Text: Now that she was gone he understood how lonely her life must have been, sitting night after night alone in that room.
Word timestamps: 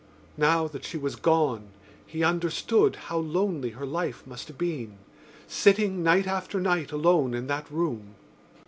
Now 0.37 0.67
that 0.67 0.83
she 0.83 0.97
was 0.97 1.15
gone 1.15 1.67
he 2.07 2.23
understood 2.23 2.95
how 2.95 3.19
lonely 3.19 3.69
her 3.77 3.85
life 3.85 4.25
must 4.25 4.47
have 4.47 4.57
been, 4.57 4.97
sitting 5.47 6.01
night 6.01 6.25
after 6.25 6.59
night 6.59 6.91
alone 6.91 7.35
in 7.35 7.45
that 7.45 7.69
room. 7.71 8.15